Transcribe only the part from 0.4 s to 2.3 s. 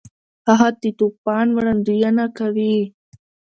هغه د طوفان وړاندوینه